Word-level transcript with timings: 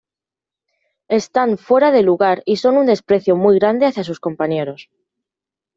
Están 1.19 1.59
fuera 1.67 1.91
de 1.91 2.01
lugar 2.01 2.41
y 2.47 2.55
son 2.57 2.75
un 2.77 2.87
desprecio 2.87 3.35
muy 3.35 3.59
grande 3.59 3.85
hacia 3.85 4.03
sus 4.03 4.19
compañeros. 4.19 4.89